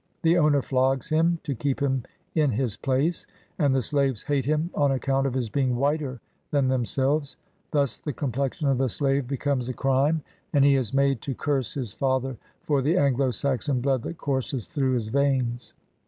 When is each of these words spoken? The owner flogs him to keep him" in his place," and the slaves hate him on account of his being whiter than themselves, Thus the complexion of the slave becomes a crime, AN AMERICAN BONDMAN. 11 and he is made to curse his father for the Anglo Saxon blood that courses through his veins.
The 0.23 0.35
owner 0.35 0.63
flogs 0.63 1.09
him 1.09 1.37
to 1.43 1.53
keep 1.53 1.79
him" 1.79 2.01
in 2.43 2.49
his 2.49 2.75
place," 2.75 3.27
and 3.59 3.75
the 3.75 3.83
slaves 3.83 4.23
hate 4.23 4.45
him 4.45 4.71
on 4.73 4.91
account 4.91 5.27
of 5.27 5.35
his 5.35 5.47
being 5.47 5.75
whiter 5.75 6.19
than 6.49 6.67
themselves, 6.69 7.37
Thus 7.69 7.99
the 7.99 8.11
complexion 8.11 8.67
of 8.67 8.79
the 8.79 8.89
slave 8.89 9.27
becomes 9.27 9.69
a 9.69 9.75
crime, 9.75 10.23
AN 10.53 10.63
AMERICAN 10.63 10.63
BONDMAN. 10.63 10.63
11 10.63 10.65
and 10.65 10.65
he 10.71 10.75
is 10.75 10.93
made 10.95 11.21
to 11.21 11.35
curse 11.35 11.73
his 11.75 11.91
father 11.91 12.35
for 12.63 12.81
the 12.81 12.97
Anglo 12.97 13.29
Saxon 13.29 13.79
blood 13.79 14.01
that 14.01 14.17
courses 14.17 14.65
through 14.67 14.93
his 14.95 15.09
veins. 15.09 15.75